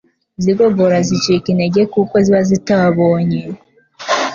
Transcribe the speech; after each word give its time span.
z’igogora 0.43 0.97
zicika 1.07 1.47
intege 1.53 1.81
kuko 1.93 2.15
ziba 2.23 2.41
zitabonye 2.49 3.41